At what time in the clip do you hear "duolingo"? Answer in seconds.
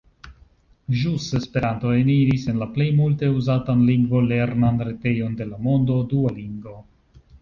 6.15-6.75